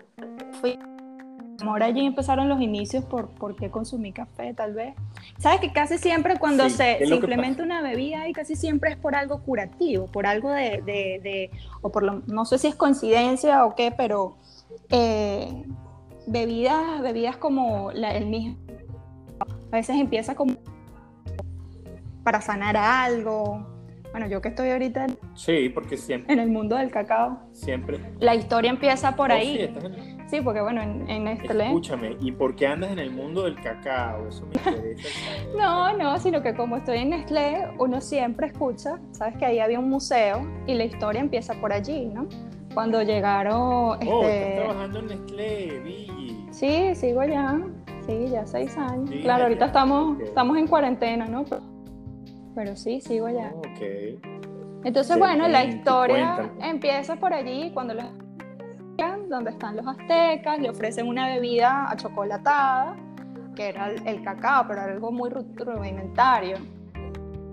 [1.61, 4.95] Ahora allí empezaron los inicios por, por qué consumí café, tal vez.
[5.39, 9.41] Sabes que casi siempre cuando se, implementa una bebida y casi siempre es por algo
[9.43, 13.91] curativo, por algo de, de, o por lo, no sé si es coincidencia o qué,
[13.91, 14.37] pero
[14.89, 15.63] eh,
[16.27, 18.55] bebidas, bebidas como la, el mismo
[19.71, 20.53] a veces empieza como
[22.23, 23.65] para sanar algo,
[24.11, 27.99] bueno, yo que estoy ahorita Sí, porque siempre, en el mundo del cacao, siempre.
[28.19, 29.55] la historia empieza por Oh, ahí.
[29.55, 31.65] sí, estás en- Sí, porque bueno, en, en Nestlé.
[31.67, 34.27] Escúchame, ¿y por qué andas en el mundo del cacao?
[34.27, 35.09] Eso me interesa.
[35.57, 39.79] No, no, sino que como estoy en Nestlé, uno siempre escucha, sabes que ahí había
[39.79, 42.27] un museo y la historia empieza por allí, ¿no?
[42.75, 46.47] Cuando llegaron, Oh, estás este, trabajando en Nestlé, Billy.
[46.51, 47.59] sí, sigo allá,
[48.09, 49.09] sí, ya seis años.
[49.09, 50.21] Sí, claro, ahorita ya, estamos, ok.
[50.23, 51.43] estamos en cuarentena, ¿no?
[51.45, 51.61] Pero,
[52.55, 53.53] pero sí, sigo allá.
[53.57, 53.81] Ok.
[54.83, 56.69] Entonces, bueno, la historia cuéntame.
[56.69, 58.05] empieza por allí, cuando los
[59.29, 62.97] donde están los aztecas, le ofrecen una bebida achocolatada,
[63.55, 66.57] que era el, el cacao, pero era algo muy ru- rudimentario.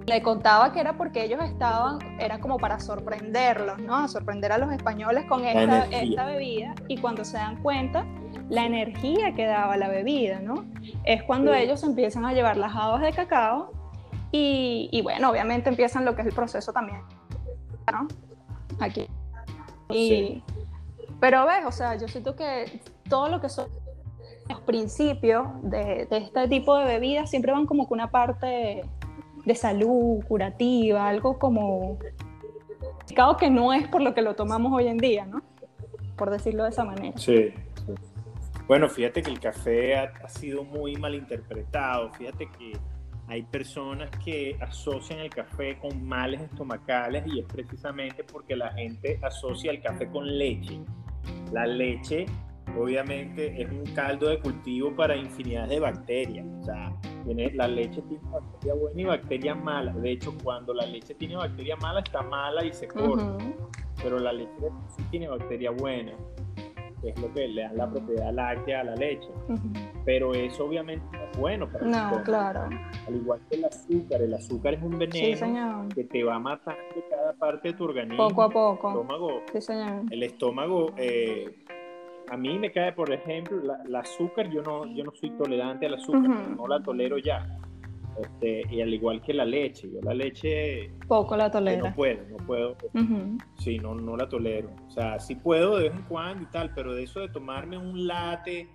[0.07, 4.09] Le contaba que era porque ellos estaban, era como para sorprenderlos, ¿no?
[4.09, 8.05] Sorprender a los españoles con esta, esta bebida y cuando se dan cuenta,
[8.49, 10.65] la energía que daba la bebida, ¿no?
[11.05, 11.61] Es cuando Sí.
[11.61, 13.71] ellos empiezan a llevar las habas de cacao
[14.33, 17.01] y, y bueno, obviamente empiezan lo que es el proceso también,
[17.93, 18.07] ¿no?
[18.81, 19.07] Aquí.
[19.91, 20.43] Y, Sí.
[21.21, 23.69] Pero ves, o sea, yo siento que todo lo que son
[24.49, 28.83] los principios de, de este tipo de bebidas siempre van como con una parte
[29.45, 31.99] de salud, curativa, algo como
[33.15, 35.41] claro que no es por lo que lo tomamos hoy en día, ¿no?
[36.17, 37.17] Por decirlo de esa manera.
[37.17, 37.55] Sí.
[38.67, 42.13] Bueno, fíjate que el café ha, ha sido muy mal interpretado.
[42.15, 42.73] Fíjate que
[43.29, 49.19] hay personas que asocian el café con males estomacales y es precisamente porque la gente
[49.23, 50.81] asocia el café con leche.
[51.53, 52.27] La leche,
[52.79, 56.47] obviamente, es un caldo de cultivo para infinidad de bacterias.
[56.61, 59.93] O sea, tiene, la leche tiene bacteria buena y bacteria mala.
[59.93, 63.39] De hecho, cuando la leche tiene bacteria mala, está mala y se corta.
[64.03, 64.53] Pero la leche
[64.97, 66.13] sí tiene bacteria buena,
[67.01, 69.29] que es lo que le da la propiedad láctea a la leche.
[70.05, 72.23] Pero eso obviamente no es bueno para el No, estómago.
[72.25, 72.61] claro.
[73.07, 76.81] Al igual que el azúcar, el azúcar es un veneno que te va matando
[77.11, 78.29] cada parte de tu organismo.
[78.29, 78.89] Poco a El poco.
[78.89, 80.03] estómago, Sí, señor.
[80.11, 81.55] el estómago eh,
[82.29, 85.87] a mí me cae, por ejemplo, la, el azúcar, yo no, yo no soy tolerante
[85.87, 86.57] al azúcar, Ujú.
[86.57, 87.47] no la tolero ya.
[88.21, 92.23] Este, y al igual que la leche, yo la leche Poco la que no puedo,
[92.31, 93.39] no puedo, Ujú.
[93.59, 94.71] Sí, no, no la tolero.
[94.87, 97.77] O sea, sí puedo de vez en cuando y tal, pero de eso de tomarme
[97.77, 98.69] un latte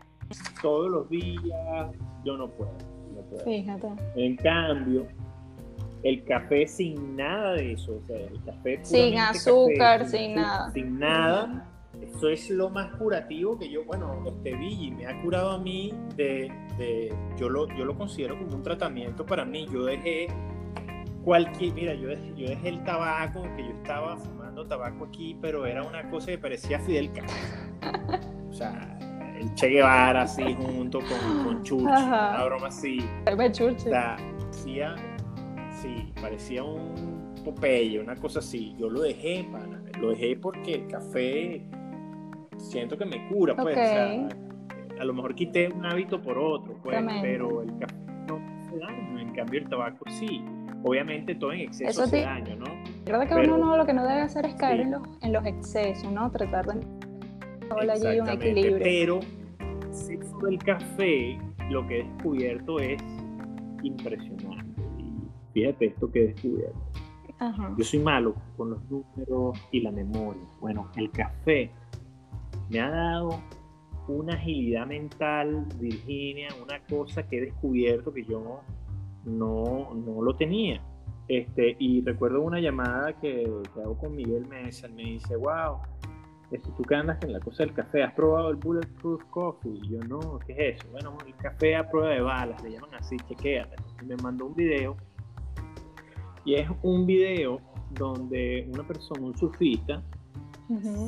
[0.62, 1.92] todos los días,
[2.24, 2.72] yo no puedo.
[3.16, 3.44] no puedo.
[3.44, 3.88] Fíjate.
[4.16, 5.08] En cambio,
[6.04, 10.72] el café sin nada de eso, o sea, el café Sin azúcar, café, sin nada.
[10.72, 11.71] Sin nada.
[12.16, 15.94] Eso es lo más curativo que yo, bueno, este Billy me ha curado a mí
[16.16, 19.66] de, de- yo lo, yo lo considero como un tratamiento para mí.
[19.72, 20.28] Yo dejé
[21.24, 25.66] cualquier, mira, yo dejé, yo dejé el tabaco, que yo estaba fumando tabaco aquí, pero
[25.66, 27.38] era una cosa que parecía Fidel Castro.
[28.50, 28.98] O sea,
[29.40, 33.00] el Che Guevara así junto con, con Churchill, una broma así.
[33.52, 33.88] Churchill.
[33.88, 34.96] O sea, parecía,
[35.82, 38.76] sí, parecía un Popeye, una cosa así.
[38.78, 39.82] Yo lo dejé, pana.
[40.00, 41.66] Lo dejé porque el café
[42.58, 43.76] siento que me cura, pues.
[43.76, 43.82] Ok.
[43.82, 44.28] O sea,
[45.00, 47.22] a lo mejor quité un hábito por otro, pues, Tremendo.
[47.24, 47.96] pero el café
[48.28, 49.20] no hace daño.
[49.20, 50.44] En cambio, el tabaco sí.
[50.84, 52.66] Obviamente todo en exceso Eso hace te- daño, ¿no?
[53.06, 54.82] Creo que Pero- uno no, lo que no debe hacer es caer Sí.
[54.84, 56.32] en, los, en los excesos, ¿no?
[56.32, 58.80] Tratar de allí un equilibrio.
[58.82, 59.20] Pero
[59.92, 61.38] sexo del café,
[61.70, 63.02] lo que he descubierto es
[63.84, 64.82] impresionante.
[64.98, 65.14] Y
[65.54, 66.80] fíjate esto que he descubierto.
[67.40, 67.74] Ajá.
[67.78, 70.42] Yo soy malo con los números y la memoria.
[70.60, 71.72] Bueno, el café
[72.72, 73.42] me ha dado
[74.08, 78.62] una agilidad mental, Virginia, una cosa que he descubierto que yo
[79.26, 80.82] no, no lo tenía.
[81.28, 85.78] Este, y recuerdo una llamada que, que hago con Miguel Mesa, él me dice, wow,
[86.52, 89.72] este, tú que andas en la cosa del café, ¿has probado el Bulletproof Coffee?
[89.72, 90.90] Y yo, no, ¿qué es eso?
[90.92, 93.76] Bueno, el café a prueba de balas, le llaman así, chequéate.
[94.02, 94.98] Y me mandó un video,
[96.44, 100.04] y es un video donde una persona, un surfista,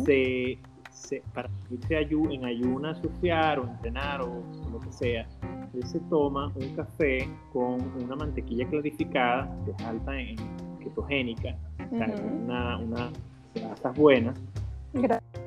[0.05, 0.59] se,
[1.03, 5.27] se- para irse ayu- en ayuna a surfear o entrenar o lo que sea,
[5.73, 10.35] él se toma un café con una mantequilla clarificada, que es alta en
[10.79, 11.55] ketogénica,
[11.91, 12.07] o sea,
[12.43, 13.11] una, una
[13.55, 14.39] grasas buenas,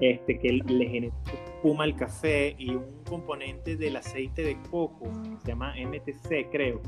[0.01, 5.37] este, que le genera espuma al café y un componente del aceite de coco, que
[5.42, 6.81] se llama MTC, creo.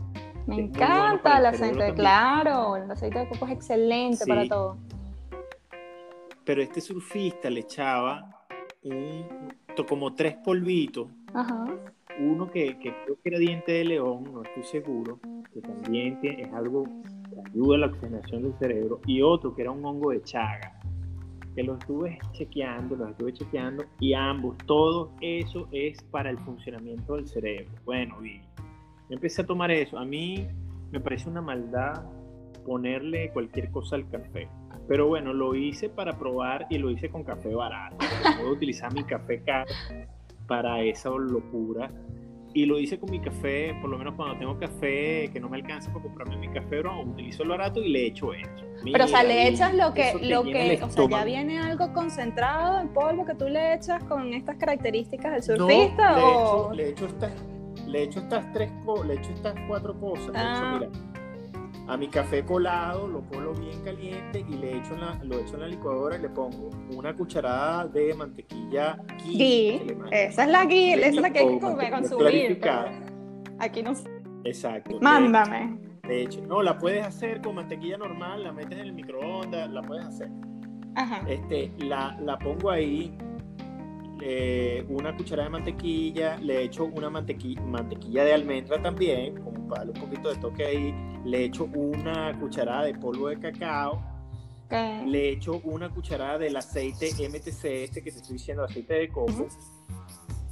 [0.46, 1.94] Me bueno encanta para el el aceite, también.
[1.94, 2.76] claro.
[2.76, 4.28] El aceite de coco es excelente Sí.
[4.28, 4.76] para todo.
[6.44, 8.37] Pero este surfista le echaba
[8.82, 9.26] un,
[9.76, 11.66] to- como tres polvitos Ajá.
[12.20, 15.18] uno que, que creo que era diente de león, no estoy seguro,
[15.52, 19.62] que también tiene- es algo que ayuda a la oxigenación del cerebro, y otro que
[19.62, 20.80] era un hongo de chaga,
[21.54, 27.16] que lo estuve chequeando, lo estuve chequeando, y ambos, todo eso es para el funcionamiento
[27.16, 27.70] del cerebro.
[27.84, 30.46] Bueno, y yo empecé a tomar eso, a mí
[30.90, 32.04] me parece una maldad
[32.64, 34.48] ponerle cualquier cosa al café.
[34.88, 37.96] Pero bueno, lo hice para probar y lo hice con café barato.
[38.38, 39.70] Puedo utilizar mi café caro
[40.46, 41.90] para esa locura.
[42.54, 45.58] Y lo hice con mi café, por lo menos cuando tengo café que no me
[45.58, 48.64] alcanza para comprarme mi café, bro, utilizo el barato y le echo eso.
[48.90, 52.80] Pero, o sea, le echas lo que, lo que, o sea, ya viene algo concentrado
[52.80, 56.72] en polvo que tú le echas con estas características del surfista no, o...
[56.72, 57.32] le echo, estas,
[57.86, 58.72] le echo estas tres,
[59.06, 60.30] le echo estas cuatro cosas.
[60.34, 60.78] Ah.
[60.80, 60.90] mira,
[61.88, 65.54] a mi café colado, lo colo bien caliente y le echo en la, lo echo
[65.54, 69.96] en la licuadora y le pongo una cucharada de mantequilla ghee.
[70.10, 72.60] Esa es la ghee, esa es la que hay que comer, consumir.
[73.58, 73.92] Aquí no
[74.44, 74.98] Exacto.
[75.00, 75.78] Mándame.
[76.06, 79.82] De hecho, no, la puedes hacer con mantequilla normal, la metes en el microondas, la
[79.82, 80.30] puedes hacer.
[80.94, 81.22] Ajá.
[81.28, 83.16] Este, la, la pongo ahí,
[84.20, 89.84] eh, una cucharada de mantequilla, le echo una mantequilla, mantequilla de almendra también, como para
[89.84, 94.02] darle un poquito de toque ahí, le echo una cucharada de polvo de cacao,
[94.70, 95.06] Okay.
[95.06, 99.48] le echo una cucharada del aceite MTC, este que te estoy diciendo, aceite de coco,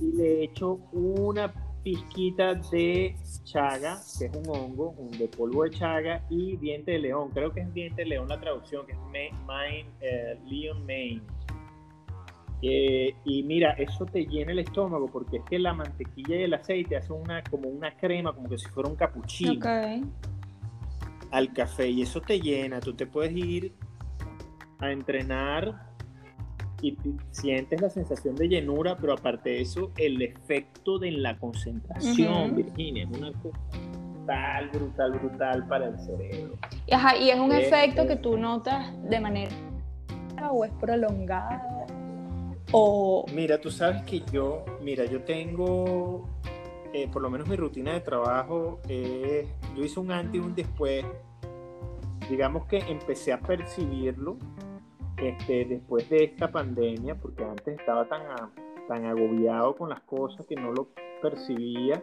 [0.01, 1.53] y le echo una
[1.87, 6.99] pizquita de chaga, que es un hongo, un de polvo de chaga, y diente de
[6.99, 7.31] león.
[7.33, 8.99] Creo que es diente de león la traducción, que es
[9.47, 11.23] Maine, eh, Leon Maine.
[12.63, 16.55] Eh, y mira, eso te llena el estómago porque es que la mantequilla y el
[16.55, 20.03] aceite hacen una, como una crema, como que si fuera un capuchino Okay.
[21.31, 22.81] al café y eso te llena.
[22.81, 23.73] Tú te puedes ir
[24.81, 25.87] a entrenar
[26.81, 31.39] y te- sientes la sensación de llenura, pero aparte de eso, el efecto de la
[31.39, 32.55] concentración, Ujú.
[32.57, 33.59] Virginia, es una cosa
[34.27, 36.57] brutal, brutal, brutal para el cerebro.
[36.91, 39.51] Ajá, y es un Eh, efecto que tú notas de manera
[40.51, 41.87] o es prolongado
[42.73, 46.29] o Mira, tú sabes que yo, mira, yo tengo,
[46.93, 50.55] eh, por lo menos mi rutina de trabajo, es- yo hice un antes y un
[50.55, 51.05] después.
[52.29, 54.37] Digamos que empecé a percibirlo
[55.17, 58.51] este, después de esta pandemia, porque antes estaba tan, a-
[58.89, 60.89] tan agobiado con las cosas que no lo
[61.23, 62.03] percibía.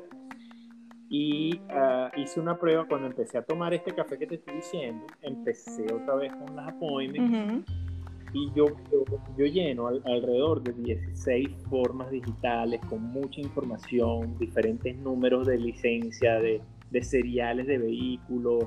[1.10, 5.06] Y ah, hice una prueba cuando empecé a tomar este café que te estoy diciendo.
[5.22, 7.30] Empecé otra vez con las appointments.
[8.34, 9.04] Y yo, yo,
[9.38, 16.36] yo lleno al- alrededor de 16 formas digitales con mucha información, diferentes números de licencia,
[16.40, 18.66] de, de seriales de vehículos,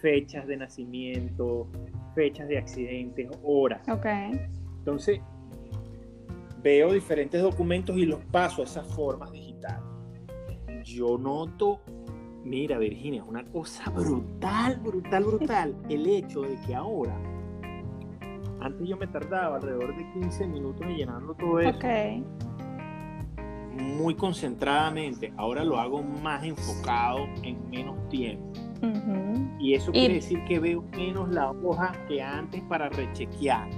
[0.00, 1.66] fechas de nacimiento,
[2.14, 3.80] fechas de accidentes, horas.
[3.88, 4.06] Ok.
[4.78, 5.20] Entonces,
[6.62, 9.82] veo diferentes documentos y los paso a esas formas digitales.
[10.84, 11.80] Yo noto,
[12.44, 17.14] mira Virginia, es una cosa brutal, brutal, brutal, el hecho de que ahora,
[18.60, 21.84] antes yo me tardaba alrededor de 15 minutos en llenarlo todo eso, Ok.
[23.72, 28.52] muy concentradamente, ahora lo hago más enfocado en menos tiempo.
[29.58, 33.68] Y eso Y- quiere decir que veo menos la hoja que antes para rechequear.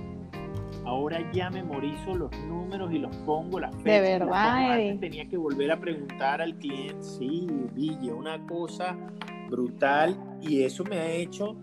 [0.85, 3.87] Ahora ya memorizo los números y los pongo las fechas.
[3.87, 4.73] las verdad.
[4.73, 7.03] Antes tenía que volver a preguntar al cliente.
[7.03, 8.97] Sí, Villa, una cosa
[9.51, 10.19] brutal.
[10.40, 11.57] Y eso me ha hecho.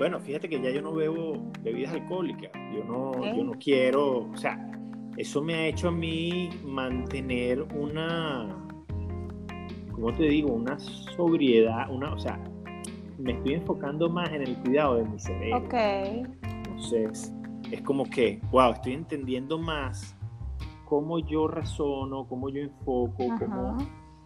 [0.00, 2.50] Bueno, fíjate que ya yo no bebo bebidas alcohólicas.
[2.74, 4.30] Yo no, yo no quiero.
[4.32, 4.72] O sea,
[5.18, 8.66] eso me ha hecho a mí mantener una.
[9.92, 10.54] ¿Cómo te digo?
[10.54, 11.90] Una sobriedad.
[11.90, 12.42] Una, o sea,
[13.18, 15.66] me estoy enfocando más en el cuidado de mi cerebro.
[15.66, 15.74] Ok.
[15.74, 17.30] Entonces,
[17.70, 20.16] es como que, wow, estoy entendiendo más
[20.86, 23.76] cómo yo razono, cómo yo enfoco, cómo,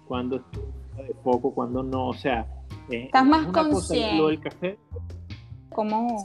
[0.07, 0.63] cuando estoy
[1.05, 2.47] de foco, cuando no, o sea,
[2.91, 4.17] eh, Estás es más cosa, consciente.
[4.17, 4.79] lo del café,
[5.75, 6.25] ¿Cómo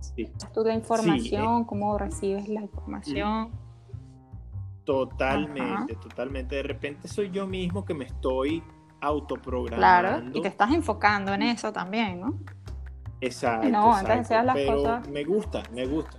[0.00, 0.76] sí, tú la eh.
[0.76, 1.64] información?
[1.64, 3.50] ¿Cómo recibes la información?
[4.84, 6.56] totalmente, totalmente.
[6.56, 8.60] De repente soy yo mismo que me estoy
[9.00, 9.76] autoprogramando.
[10.18, 10.30] Claro.
[10.34, 12.34] Y te estás enfocando en eso también, ¿no?
[13.20, 13.68] Exacto.
[13.68, 16.18] No, exacto, hacías las pero cosas- Me gusta, me gusta.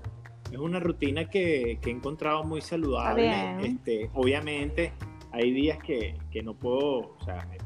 [0.52, 3.24] Es una rutina que, que he encontrado muy saludable.
[3.24, 3.60] bien.
[3.62, 4.94] Este, obviamente,
[5.32, 7.58] hay días que, que no puedo, o sea, me-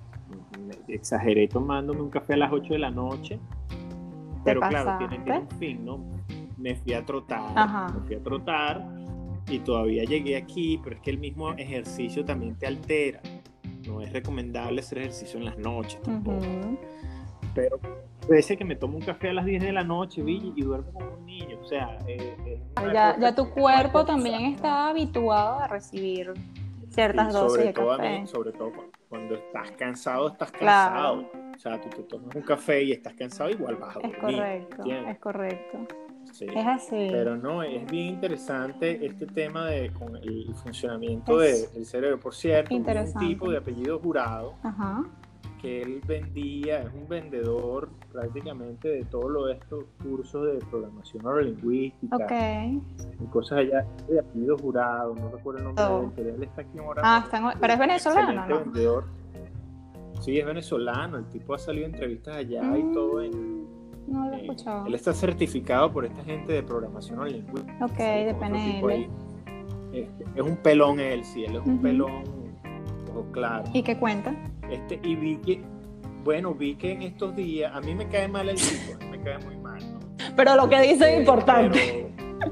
[0.63, 3.39] me exageré tomándome un café a las 8 de la noche.
[4.45, 5.99] Pero claro, tiene, tiene un fin, ¿no?
[6.57, 7.87] Me fui a trotar, Ajá.
[7.93, 8.81] me fui a trotar
[9.49, 13.19] y todavía llegué aquí, pero es que el mismo ejercicio también te altera.
[13.87, 16.39] No es recomendable hacer ejercicio en las noches tampoco.
[17.53, 17.79] Pero
[18.29, 20.91] veces que me tomo un café a las 10 de la noche, Vicky, y duermo
[20.93, 21.57] como un niño.
[21.61, 26.33] O sea, eh, una Ya, ya tu cuerpo también está habituado a recibir
[26.89, 28.19] ciertas dosis sobre de todo a café.
[28.21, 31.29] mí, sobre todo cu- cuando estás cansado, estás Claro.
[31.55, 34.19] O sea, tú te tomas un café y estás cansado, igual vas a Es dormir.
[34.37, 35.13] correcto, ¿entiendes?
[35.15, 35.77] es correcto.
[36.33, 36.45] Sí.
[36.53, 37.07] Es así.
[37.11, 42.19] Pero no, es bien interesante este tema de con el funcionamiento Es de- del cerebro.
[42.19, 42.83] Por cierto, un
[43.19, 45.05] tipo de apellido jurado Ajá.
[45.61, 51.23] que él vendía, es un vendedor prácticamente de todo lo de estos cursos de programación
[51.23, 52.31] neurolingüística Ok.
[53.21, 55.99] y cosas allá de apellido jurado, no recuerdo el nombre Oh.
[56.01, 57.01] de él, pero él está aquí ahora.
[57.05, 58.59] Ah, está en- pero es venezolano, ¿no?
[58.59, 59.05] vendedor.
[60.21, 62.93] Sí, es venezolano, el tipo ha salido en entrevistas allá y Mm.
[62.93, 63.65] todo en,
[64.07, 64.85] No lo he eh, escuchado.
[64.87, 67.85] él está certificado por esta gente de programación neurolingüística.
[67.85, 69.09] Ok, Sí, de PNL.
[69.93, 72.23] Este, es un pelón él, sí, él es un pelón,
[73.31, 73.63] claro.
[73.73, 74.35] ¿Y qué cuenta?
[74.69, 75.61] Este, y vi que,
[76.23, 79.37] bueno, vi que en estos días, a mí me cae mal el tipo, me cae
[79.45, 79.99] muy mal, ¿no?
[80.35, 82.13] Pero lo que dice es Eh, importante.
[82.17, 82.51] pero-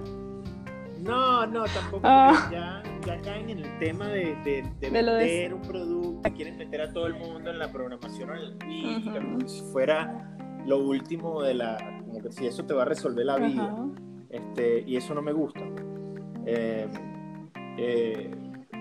[1.02, 2.02] No, no, tampoco.
[2.04, 2.32] Ah.
[2.34, 6.82] porque Ya, ya caen en el tema de, de, de vender un producto, quieren meter
[6.82, 9.32] a todo el mundo en la programación analítica, Ujú.
[9.32, 10.36] como si fuera
[10.66, 11.78] lo último de la.
[12.06, 13.64] como que si eso te va a resolver la vida.
[13.64, 13.86] Ajá.
[14.30, 15.62] Este, y eso no me gusta.
[16.46, 16.88] Eh,
[17.78, 18.32] eh,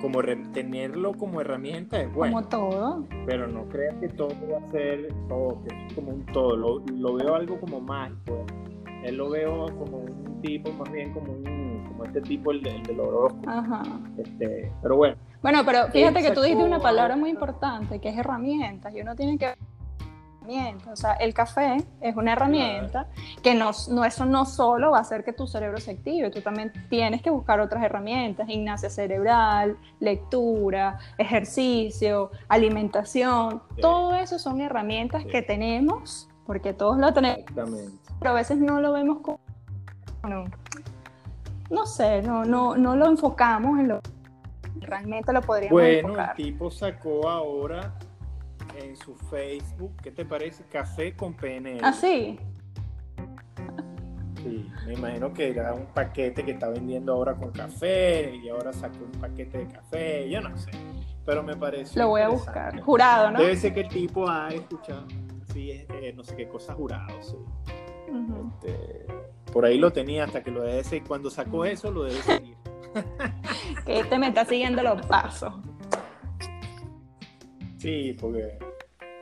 [0.01, 0.21] como
[0.53, 3.07] tenerlo como herramienta es bueno, Como todo.
[3.27, 6.57] pero no creas que todo va a ser todo, que es como un todo.
[6.57, 8.45] Lo, lo veo algo como mágico.
[9.05, 11.47] Él lo veo como un tipo, más bien como un,
[12.03, 13.49] como este tipo, el, de- el del horóscopo.
[13.51, 13.83] Ajá.
[14.19, 18.19] Este, pero bueno, Bueno, pero fíjate que tú dijiste una palabra muy importante, que es
[18.19, 19.55] herramientas, y uno tiene que.
[20.91, 23.07] O sea, el café es una herramienta
[23.45, 26.41] que no, no, eso no solo va a hacer que tu cerebro se active, tú
[26.41, 33.83] también tienes que buscar otras herramientas, gimnasia cerebral, lectura, ejercicio, alimentación, Sí.
[33.83, 35.29] todo eso son herramientas Sí.
[35.29, 37.45] que tenemos, porque todos lo tenemos,
[38.19, 39.39] pero a veces no lo vemos como...
[40.29, 40.45] No,
[41.73, 44.01] no sé, no, no, no lo enfocamos en lo
[44.81, 46.35] realmente lo podríamos Bueno, enfocar.
[46.37, 47.95] el tipo sacó ahora
[48.77, 50.65] en su Facebook, ¿qué te parece?
[50.65, 51.81] Café con PNL.
[51.83, 52.39] ¿Ah, sí?
[54.43, 58.73] Sí, me imagino que era un paquete que está vendiendo ahora con café y ahora
[58.73, 60.71] sacó un paquete de café, yo no sé.
[61.25, 61.99] Pero me parece.
[61.99, 62.81] Lo voy a buscar.
[62.81, 63.39] Jurado, ¿no?
[63.39, 65.07] Debe ser que el tipo ha escuchado,
[65.53, 67.37] sí, eh, no sé qué cosa jurado, sí.
[68.13, 69.07] Este,
[69.53, 71.05] por ahí lo tenía hasta que lo debe seguir.
[71.07, 72.57] Cuando sacó eso, lo debe seguir.
[73.87, 75.55] Que este me está siguiendo los pasos.
[77.79, 78.59] Sí, porque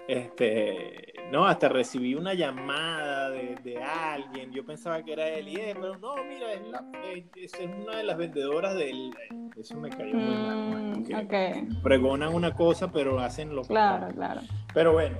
[0.09, 4.51] este no, hasta recibí una llamada de, de alguien.
[4.51, 8.03] Yo pensaba que era él y pero no, mira, es, la, eh, es una de
[8.03, 9.12] las vendedoras del.
[9.57, 10.99] Eso me cayó muy mal.
[10.99, 14.16] Mm, ok, Pregonan una cosa, pero hacen lo claro, contrario.
[14.16, 14.41] claro.
[14.74, 15.18] Pero bueno,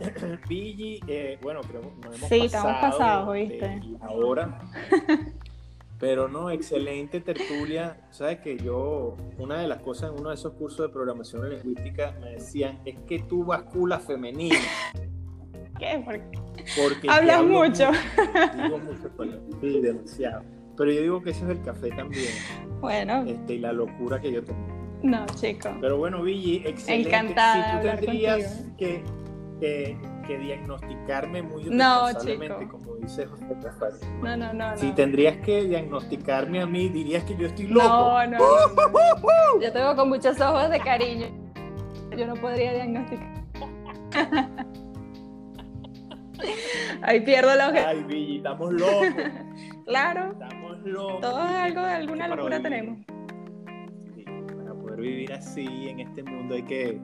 [0.48, 3.80] Pidgey, eh, bueno, creo que nos hemos Sí, estamos pasado pasados, de- ¿viste?
[4.02, 4.58] ahora.
[5.98, 7.96] Pero no, excelente tertulia.
[8.10, 12.14] Sabes que yo, una de las cosas en uno de esos cursos de programación lingüística
[12.20, 14.56] me decían es que tú basculas femenino.
[15.78, 16.02] ¿Qué?
[16.04, 16.38] ¿Por qué?
[16.82, 17.90] Porque Hablas hablo mucho.
[18.62, 19.10] Digo mucho.
[19.62, 20.42] Sí, demasiado.
[20.76, 22.28] Pero yo digo que eso es el café también.
[22.80, 24.60] Bueno, Este, y la locura que yo tengo.
[25.02, 25.70] no, chico.
[25.80, 27.08] Pero bueno, Billy, excelente.
[27.08, 28.76] Encantada si tú tendrías contigo.
[28.76, 29.02] que,
[29.60, 29.96] que,
[30.26, 32.78] que diagnosticarme muy No, responsablemente, chico.
[32.78, 33.94] como dice José Rafael.
[34.22, 34.76] No, no, no, no.
[34.76, 37.86] Si tendrías que diagnosticarme a mí, dirías que yo estoy loco.
[37.86, 38.38] No, no, no,
[39.56, 39.60] no.
[39.62, 41.26] Yo tengo con muchos ojos de cariño.
[42.16, 43.34] Yo no podría diagnosticar.
[47.02, 47.80] Ahí pierdo los ojos.
[47.86, 49.06] Ay, Billy, estamos locos.
[49.86, 51.20] Claro, Estamos locos.
[51.20, 52.98] todos algo de alguna locura vivir- tenemos.
[54.16, 54.24] sí,
[54.56, 57.00] para poder vivir así en este mundo hay que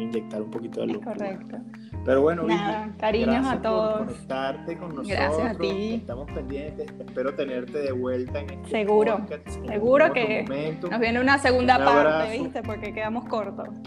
[0.00, 1.12] inyectar un poquito de Es locura.
[1.14, 1.58] correcto.
[2.04, 3.98] Pero bueno, Nada, Vicky, cariños gracias a por todos.
[4.06, 5.08] conectarte con nosotros.
[5.08, 5.94] Gracias a ti.
[5.94, 6.92] Estamos pendientes.
[7.00, 10.88] Espero tenerte de vuelta en este Seguro, podcast en seguro que momento.
[10.88, 12.38] Nos viene una segunda Un parte.
[12.38, 12.62] ¿viste?
[12.62, 13.68] Porque quedamos cortos.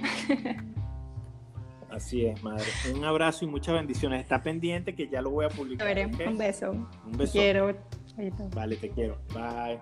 [1.90, 2.66] Así es, madre.
[2.94, 4.22] Un abrazo y muchas bendiciones.
[4.22, 5.88] Está pendiente que ya lo voy a Te publicar.
[5.88, 6.06] veré.
[6.08, 6.14] ¿ok?
[6.28, 6.72] Un beso.
[6.72, 7.32] Un Te beso.
[7.34, 7.76] quiero.
[8.16, 8.50] Chaito.
[8.54, 9.18] Vale, te quiero.
[9.34, 9.80] Bye.